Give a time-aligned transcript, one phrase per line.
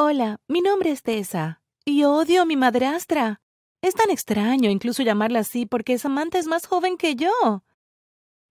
[0.00, 3.40] Hola, mi nombre es Tessa, y odio a mi madrastra.
[3.82, 7.64] Es tan extraño incluso llamarla así porque Samantha es más joven que yo.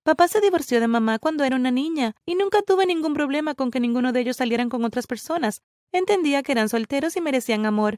[0.04, 3.72] Papá se divorció de mamá cuando era una niña y nunca tuve ningún problema con
[3.72, 5.62] que ninguno de ellos salieran con otras personas.
[5.94, 7.96] Entendía que eran solteros y merecían amor.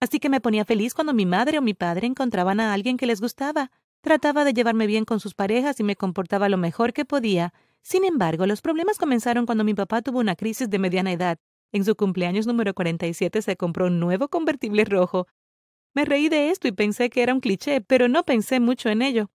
[0.00, 3.06] Así que me ponía feliz cuando mi madre o mi padre encontraban a alguien que
[3.06, 3.70] les gustaba.
[4.00, 7.54] Trataba de llevarme bien con sus parejas y me comportaba lo mejor que podía.
[7.80, 11.38] Sin embargo, los problemas comenzaron cuando mi papá tuvo una crisis de mediana edad.
[11.72, 15.26] En su cumpleaños número 47 se compró un nuevo convertible rojo.
[15.94, 19.00] Me reí de esto y pensé que era un cliché, pero no pensé mucho en
[19.00, 19.30] ello.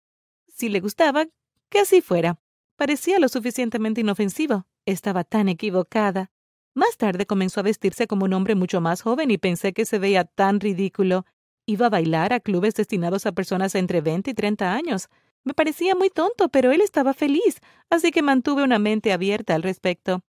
[0.48, 1.26] Si le gustaba,
[1.68, 2.38] que así fuera.
[2.76, 4.66] Parecía lo suficientemente inofensivo.
[4.86, 6.30] Estaba tan equivocada.
[6.74, 9.98] Más tarde comenzó a vestirse como un hombre mucho más joven y pensé que se
[9.98, 11.26] veía tan ridículo.
[11.66, 15.08] Iba a bailar a clubes destinados a personas entre 20 y 30 años.
[15.44, 17.60] Me parecía muy tonto, pero él estaba feliz,
[17.90, 20.22] así que mantuve una mente abierta al respecto.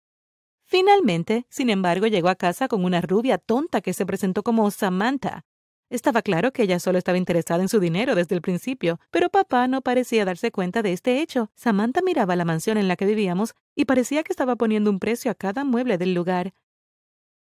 [0.72, 5.44] Finalmente, sin embargo, llegó a casa con una rubia tonta que se presentó como Samantha.
[5.90, 9.68] Estaba claro que ella solo estaba interesada en su dinero desde el principio, pero papá
[9.68, 11.52] no parecía darse cuenta de este hecho.
[11.56, 15.30] Samantha miraba la mansión en la que vivíamos y parecía que estaba poniendo un precio
[15.30, 16.54] a cada mueble del lugar.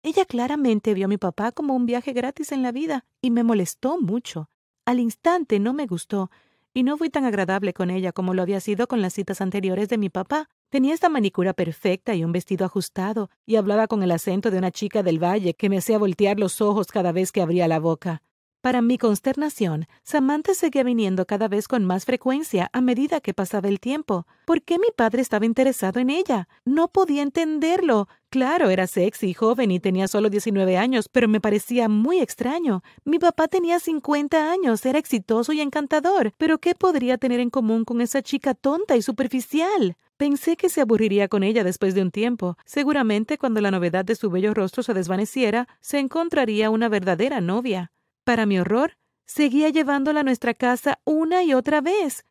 [0.03, 3.45] Ella claramente vio a mi papá como un viaje gratis en la vida y me
[3.45, 4.51] molestó mucho.
[4.87, 6.33] Al instante no me gustó,
[6.77, 9.89] y no fui tan agradable con ella como lo había sido con las citas anteriores
[9.89, 10.51] de mi papá.
[10.75, 14.73] Tenía esta manicura perfecta y un vestido ajustado, y hablaba con el acento de una
[14.73, 18.23] chica del valle que me hacía voltear los ojos cada vez que abría la boca.
[18.61, 23.69] Para mi consternación, Samantha seguía viniendo cada vez con más frecuencia a medida que pasaba
[23.69, 24.27] el tiempo.
[24.47, 26.49] ¿Por qué mi padre estaba interesado en ella?
[26.65, 28.09] No podía entenderlo.
[28.29, 32.83] Claro, era sexy y joven y tenía solo 19 años, pero me parecía muy extraño.
[33.05, 37.85] Mi papá tenía 50 años, era exitoso y encantador, pero ¿qué podría tener en común
[37.85, 39.97] con esa chica tonta y superficial?
[40.17, 42.57] Pensé que se aburriría con ella después de un tiempo.
[42.65, 47.91] Seguramente cuando la novedad de su bello rostro se desvaneciera, se encontraría una verdadera novia.
[48.23, 52.25] Para mi horror, seguía llevándola a nuestra casa una y otra vez.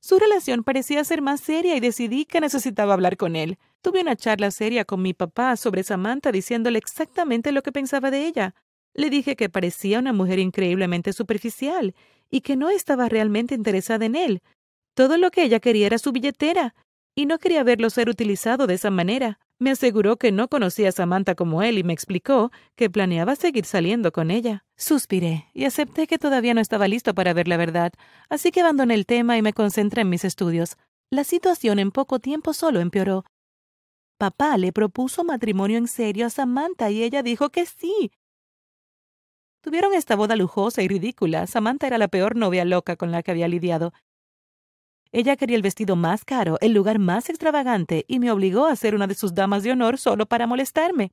[0.00, 3.58] Su relación parecía ser más seria y decidí que necesitaba hablar con él.
[3.80, 8.26] Tuve una charla seria con mi papá sobre Samantha diciéndole exactamente lo que pensaba de
[8.26, 8.54] ella.
[8.94, 11.94] Le dije que parecía una mujer increíblemente superficial
[12.30, 14.42] y que no estaba realmente interesada en él.
[14.94, 16.74] Todo lo que ella quería era su billetera,
[17.14, 19.38] y no quería verlo ser utilizado de esa manera.
[19.58, 23.64] Me aseguró que no conocía a Samantha como él y me explicó que planeaba seguir
[23.64, 24.64] saliendo con ella.
[24.76, 27.92] Suspiré y acepté que todavía no estaba listo para ver la verdad,
[28.28, 30.76] así que abandoné el tema y me concentré en mis estudios.
[31.10, 33.24] La situación en poco tiempo solo empeoró.
[34.18, 38.10] Papá le propuso matrimonio en serio a Samantha y ella dijo que sí.
[39.62, 41.46] Tuvieron esta boda lujosa y ridícula.
[41.46, 43.92] Samantha era la peor novia loca con la que había lidiado.
[45.12, 48.94] Ella quería el vestido más caro, el lugar más extravagante, y me obligó a ser
[48.94, 51.12] una de sus damas de honor solo para molestarme.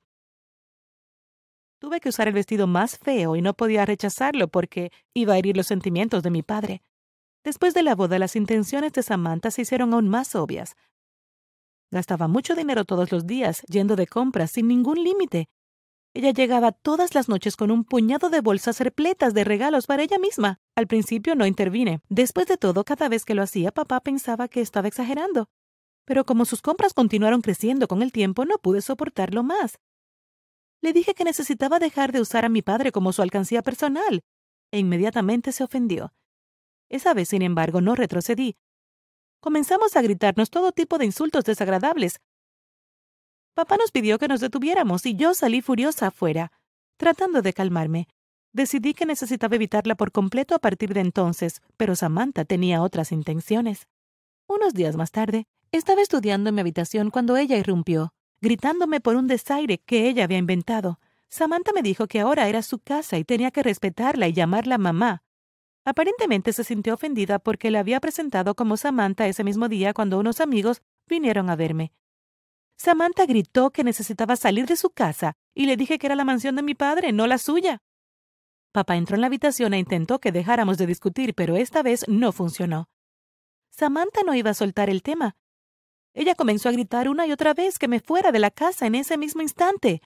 [1.78, 5.56] Tuve que usar el vestido más feo y no podía rechazarlo porque iba a herir
[5.56, 6.82] los sentimientos de mi padre.
[7.44, 10.76] Después de la boda, las intenciones de Samantha se hicieron aún más obvias.
[11.90, 15.48] Gastaba mucho dinero todos los días, yendo de compras sin ningún límite,
[16.12, 20.18] ella llegaba todas las noches con un puñado de bolsas repletas de regalos para ella
[20.18, 20.58] misma.
[20.74, 22.00] Al principio no intervine.
[22.08, 25.48] Después de todo, cada vez que lo hacía, papá pensaba que estaba exagerando.
[26.04, 29.78] Pero como sus compras continuaron creciendo con el tiempo, no pude soportarlo más.
[30.82, 34.24] Le dije que necesitaba dejar de usar a mi padre como su alcancía personal,
[34.72, 36.12] e inmediatamente se ofendió.
[36.88, 38.56] Esa vez, sin embargo, no retrocedí.
[39.40, 42.20] Comenzamos a gritarnos todo tipo de insultos desagradables,
[43.54, 46.52] Papá nos pidió que nos detuviéramos y yo salí furiosa afuera.
[46.96, 48.08] Tratando de calmarme,
[48.52, 53.88] decidí que necesitaba evitarla por completo a partir de entonces, pero Samantha tenía otras intenciones.
[54.46, 59.26] Unos días más tarde, estaba estudiando en mi habitación cuando ella irrumpió, gritándome por un
[59.26, 60.98] desaire que ella había inventado.
[61.28, 65.22] Samantha me dijo que ahora era su casa y tenía que respetarla y llamarla mamá.
[65.84, 70.40] Aparentemente se sintió ofendida porque la había presentado como Samantha ese mismo día cuando unos
[70.40, 71.92] amigos vinieron a verme.
[72.82, 76.56] Samantha gritó que necesitaba salir de su casa y le dije que era la mansión
[76.56, 77.82] de mi padre, no la suya.
[78.72, 82.32] Papá entró en la habitación e intentó que dejáramos de discutir, pero esta vez no
[82.32, 82.88] funcionó.
[83.68, 85.36] Samantha no iba a soltar el tema.
[86.14, 88.94] Ella comenzó a gritar una y otra vez que me fuera de la casa en
[88.94, 90.00] ese mismo instante.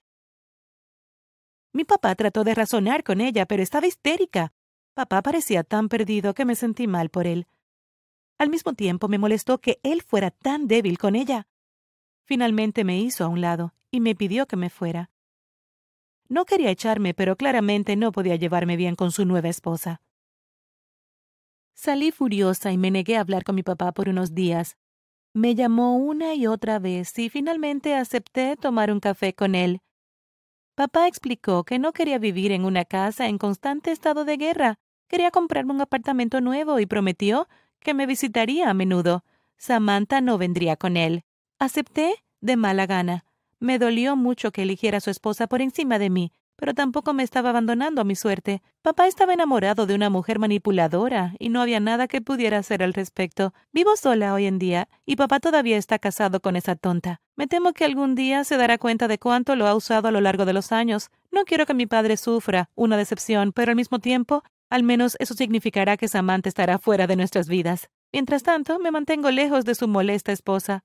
[1.73, 4.53] Mi papá trató de razonar con ella, pero estaba histérica.
[4.95, 7.47] Papá parecía tan perdido que me sentí mal por él.
[8.37, 11.47] Al mismo tiempo me molestó que él fuera tan débil con ella.
[12.25, 15.11] Finalmente me hizo a un lado y me pidió que me fuera.
[16.29, 20.01] No quería echarme, pero claramente no podía llevarme bien con su nueva esposa.
[21.75, 24.77] Salí furiosa y me negué a hablar con mi papá por unos días.
[25.35, 29.81] Me llamó una y otra vez y finalmente acepté tomar un café con él.
[30.75, 34.79] Papá explicó que no quería vivir en una casa en constante estado de guerra.
[35.09, 37.49] Quería comprarme un apartamento nuevo y prometió
[37.81, 39.25] que me visitaría a menudo.
[39.57, 41.25] Samantha no vendría con él.
[41.59, 43.25] Acepté de mala gana.
[43.61, 47.51] Me dolió mucho que eligiera su esposa por encima de mí, pero tampoco me estaba
[47.51, 48.63] abandonando a mi suerte.
[48.83, 52.93] Papá estaba enamorado de una mujer manipuladora y no había nada que pudiera hacer al
[52.93, 53.55] respecto.
[53.73, 57.21] Vivo sola hoy en día y papá todavía está casado con esa tonta.
[57.37, 60.21] Me temo que algún día se dará cuenta de cuánto lo ha usado a lo
[60.21, 61.11] largo de los años.
[61.31, 65.35] No quiero que mi padre sufra una decepción, pero al mismo tiempo, al menos eso
[65.35, 67.91] significará que Samantha estará fuera de nuestras vidas.
[68.13, 70.85] Mientras tanto, me mantengo lejos de su molesta esposa.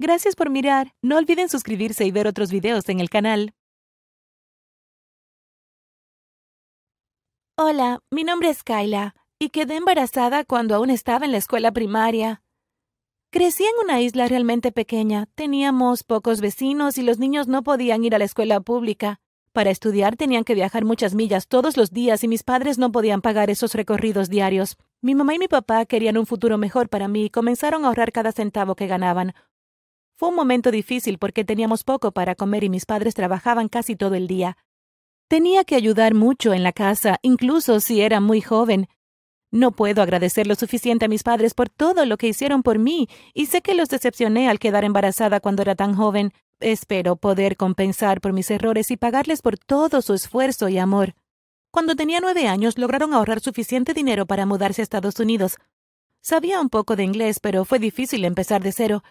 [0.00, 0.94] Gracias por mirar.
[1.02, 3.52] No olviden suscribirse y ver otros videos en el canal.
[7.56, 12.42] Hola, mi nombre es Kyla y quedé embarazada cuando aún estaba en la escuela primaria.
[13.30, 18.14] Crecí en una isla realmente pequeña, teníamos pocos vecinos y los niños no podían ir
[18.14, 19.18] a la escuela pública.
[19.52, 23.20] Para estudiar tenían que viajar muchas millas todos los días y mis padres no podían
[23.20, 24.76] pagar esos recorridos diarios.
[25.00, 28.12] Mi mamá y mi papá querían un futuro mejor para mí y comenzaron a ahorrar
[28.12, 29.34] cada centavo que ganaban.
[30.18, 34.16] Fue un momento difícil porque teníamos poco para comer y mis padres trabajaban casi todo
[34.16, 34.56] el día.
[35.28, 38.88] Tenía que ayudar mucho en la casa, incluso si era muy joven.
[39.52, 43.08] No puedo agradecer lo suficiente a mis padres por todo lo que hicieron por mí,
[43.32, 46.32] y sé que los decepcioné al quedar embarazada cuando era tan joven.
[46.58, 51.14] Espero poder compensar por mis errores y pagarles por todo su esfuerzo y amor.
[51.70, 55.58] Cuando tenía nueve años lograron ahorrar suficiente dinero para mudarse a Estados Unidos.
[56.20, 59.04] Sabía un poco de inglés, pero fue difícil empezar de cero.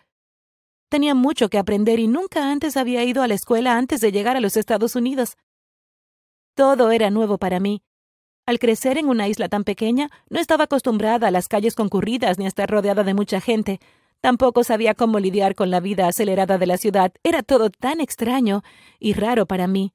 [0.90, 4.38] Tenía mucho que aprender y nunca antes había ido a la escuela antes de llegar
[4.38, 5.38] a los Estados Unidos.
[6.56, 7.82] Todo era nuevo para mí.
[8.46, 12.46] Al crecer en una isla tan pequeña, no estaba acostumbrada a las calles concurridas ni
[12.46, 13.82] a estar rodeada de mucha gente.
[14.22, 17.12] Tampoco sabía cómo lidiar con la vida acelerada de la ciudad.
[17.24, 18.64] Era todo tan extraño
[19.00, 19.92] y raro para mí.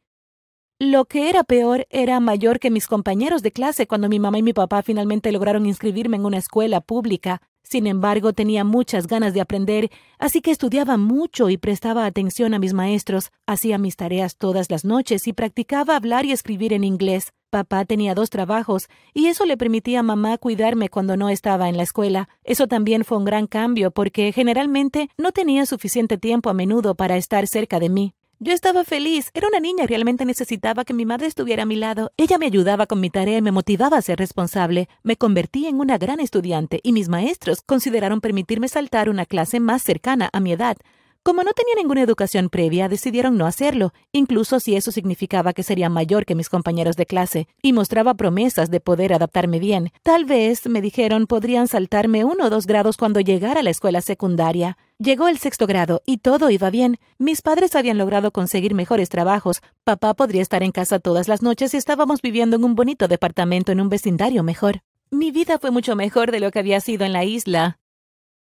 [0.78, 4.42] Lo que era peor era mayor que mis compañeros de clase cuando mi mamá y
[4.42, 7.40] mi papá finalmente lograron inscribirme en una escuela pública.
[7.62, 12.58] Sin embargo, tenía muchas ganas de aprender, así que estudiaba mucho y prestaba atención a
[12.58, 17.32] mis maestros, hacía mis tareas todas las noches y practicaba hablar y escribir en inglés.
[17.50, 21.76] Papá tenía dos trabajos, y eso le permitía a mamá cuidarme cuando no estaba en
[21.76, 22.28] la escuela.
[22.44, 27.16] Eso también fue un gran cambio porque generalmente no tenía suficiente tiempo a menudo para
[27.16, 28.14] estar cerca de mí.
[28.44, 29.30] Yo estaba feliz.
[29.34, 32.10] Era una niña y realmente necesitaba que mi madre estuviera a mi lado.
[32.16, 34.88] Ella me ayudaba con mi tarea y me motivaba a ser responsable.
[35.04, 39.84] Me convertí en una gran estudiante y mis maestros consideraron permitirme saltar una clase más
[39.84, 40.76] cercana a mi edad.
[41.24, 45.88] Como no tenía ninguna educación previa, decidieron no hacerlo, incluso si eso significaba que sería
[45.88, 49.92] mayor que mis compañeros de clase, y mostraba promesas de poder adaptarme bien.
[50.02, 54.00] Tal vez, me dijeron, podrían saltarme uno o dos grados cuando llegara a la escuela
[54.00, 54.76] secundaria.
[54.98, 56.98] Llegó el sexto grado y todo iba bien.
[57.18, 59.60] Mis padres habían logrado conseguir mejores trabajos.
[59.84, 63.70] Papá podría estar en casa todas las noches y estábamos viviendo en un bonito departamento
[63.70, 64.82] en un vecindario mejor.
[65.12, 67.78] Mi vida fue mucho mejor de lo que había sido en la isla.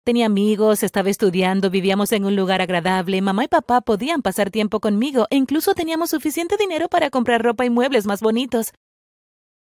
[0.04, 4.80] Tenía amigos, estaba estudiando, vivíamos en un lugar agradable, mamá y papá podían pasar tiempo
[4.80, 8.72] conmigo e incluso teníamos suficiente dinero para comprar ropa y muebles más bonitos.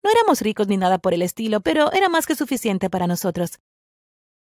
[0.05, 3.61] No éramos ricos ni nada por el estilo, pero era más que suficiente para nosotros.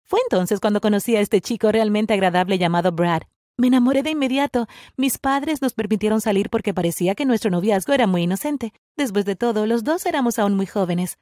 [0.05, 3.23] Fue entonces cuando conocí a este chico realmente agradable llamado Brad.
[3.56, 4.69] Me enamoré de inmediato.
[4.96, 8.73] Mis padres nos permitieron salir porque parecía que nuestro noviazgo era muy inocente.
[8.96, 11.19] Después de todo, los dos éramos aún muy jóvenes.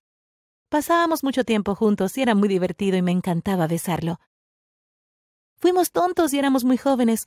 [0.68, 4.20] Pasábamos mucho tiempo juntos y era muy divertido y me encantaba besarlo.
[5.60, 7.26] Fuimos tontos y éramos muy jóvenes.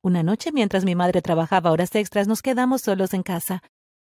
[0.00, 3.62] Una noche, mientras mi madre trabajaba horas extras, nos quedamos solos en casa.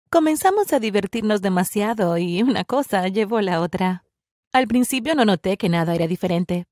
[0.09, 4.05] Comenzamos a divertirnos demasiado y una cosa llevó la otra.
[4.53, 6.65] Al principio no noté que nada era diferente.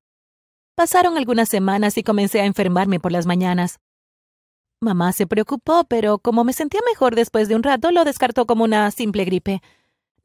[0.73, 3.79] Pasaron algunas semanas y comencé a enfermarme por las mañanas.
[4.79, 8.63] Mamá se preocupó, pero como me sentía mejor después de un rato, lo descartó como
[8.63, 9.61] una simple gripe.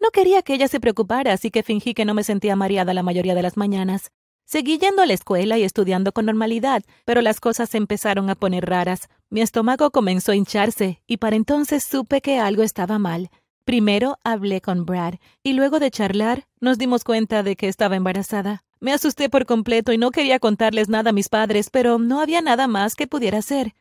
[0.01, 3.03] No quería que ella se preocupara, así que fingí que no me sentía mareada la
[3.03, 4.13] mayoría de las mañanas.
[4.51, 8.65] Seguí yendo a la escuela y estudiando con normalidad, pero las cosas empezaron a poner
[8.65, 9.11] raras.
[9.29, 13.29] Mi estómago comenzó a hincharse, y para entonces supe que algo estaba mal.
[13.67, 18.65] Primero hablé con Brad, y luego de charlar, nos dimos cuenta de que estaba embarazada.
[18.81, 22.41] Me asusté por completo y no quería contarles nada a mis padres, pero no había
[22.41, 23.75] nada más que pudiera hacer.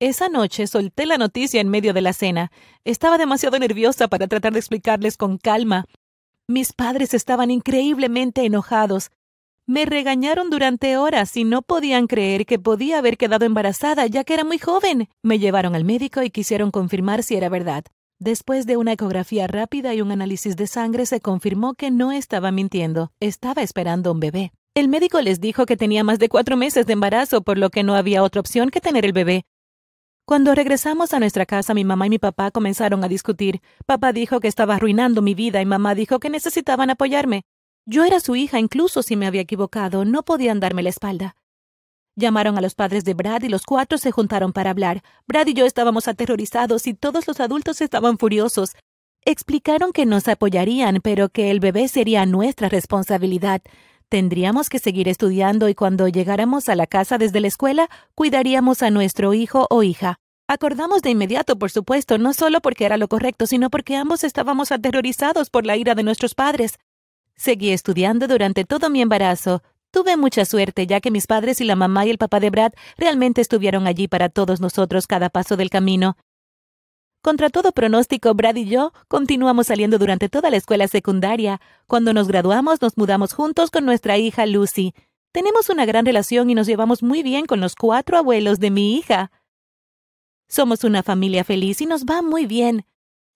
[0.00, 2.50] Esa noche solté la noticia en medio de la cena.
[2.84, 5.84] Estaba demasiado nerviosa para tratar de explicarles con calma.
[6.48, 9.12] Mis padres estaban increíblemente enojados.
[9.68, 14.32] Me regañaron durante horas y no podían creer que podía haber quedado embarazada ya que
[14.32, 15.10] era muy joven.
[15.22, 17.84] Me llevaron al médico y quisieron confirmar si era verdad.
[18.18, 22.50] Después de una ecografía rápida y un análisis de sangre se confirmó que no estaba
[22.50, 24.52] mintiendo, estaba esperando un bebé.
[24.74, 27.82] El médico les dijo que tenía más de cuatro meses de embarazo, por lo que
[27.82, 29.44] no había otra opción que tener el bebé.
[30.24, 33.60] Cuando regresamos a nuestra casa, mi mamá y mi papá comenzaron a discutir.
[33.84, 37.42] Papá dijo que estaba arruinando mi vida y mamá dijo que necesitaban apoyarme.
[37.90, 41.36] Yo era su hija, incluso si me había equivocado, no podían darme la espalda.
[42.16, 45.02] Llamaron a los padres de Brad y los cuatro se juntaron para hablar.
[45.26, 48.76] Brad y yo estábamos aterrorizados y todos los adultos estaban furiosos.
[49.24, 53.62] Explicaron que nos apoyarían, pero que el bebé sería nuestra responsabilidad.
[54.10, 58.90] Tendríamos que seguir estudiando y cuando llegáramos a la casa desde la escuela, cuidaríamos a
[58.90, 60.18] nuestro hijo o hija.
[60.46, 64.72] Acordamos de inmediato, por supuesto, no solo porque era lo correcto, sino porque ambos estábamos
[64.72, 66.78] aterrorizados por la ira de nuestros padres.
[67.38, 69.62] Seguí estudiando durante todo mi embarazo.
[69.92, 72.72] Tuve mucha suerte, ya que mis padres y la mamá y el papá de Brad
[72.96, 76.16] realmente estuvieron allí para todos nosotros cada paso del camino.
[77.22, 81.60] Contra todo pronóstico, Brad y yo continuamos saliendo durante toda la escuela secundaria.
[81.86, 84.92] Cuando nos graduamos, nos mudamos juntos con nuestra hija Lucy.
[85.30, 88.96] Tenemos una gran relación y nos llevamos muy bien con los cuatro abuelos de mi
[88.96, 89.30] hija.
[90.48, 92.84] Somos una familia feliz y nos va muy bien.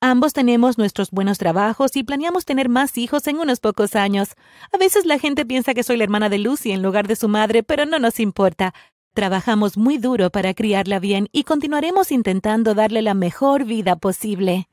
[0.05, 4.31] Ambos tenemos nuestros buenos trabajos y planeamos tener más hijos en unos pocos años.
[4.73, 7.29] A veces la gente piensa que soy la hermana de Lucy en lugar de su
[7.29, 8.75] madre, pero no nos importa.
[9.15, 14.69] Trabajamos muy duro para criarla bien y continuaremos intentando darle la mejor vida posible.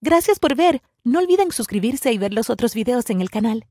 [0.00, 0.80] Gracias por ver.
[1.04, 3.66] No olviden suscribirse y ver los otros videos en el canal.